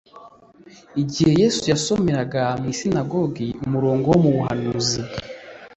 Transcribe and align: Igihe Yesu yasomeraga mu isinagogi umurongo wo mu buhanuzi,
Igihe 1.01 1.31
Yesu 1.41 1.61
yasomeraga 1.71 2.43
mu 2.59 2.65
isinagogi 2.73 3.47
umurongo 3.65 4.05
wo 4.11 4.17
mu 4.23 4.29
buhanuzi, 4.35 5.01